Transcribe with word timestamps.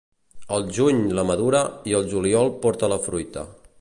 El 0.55 0.63
juny 0.77 1.01
la 1.19 1.25
madura 1.31 1.61
i 1.91 1.95
el 1.99 2.09
juliol 2.15 2.51
porta 2.65 2.91
la 2.95 2.99
fruita. 3.05 3.45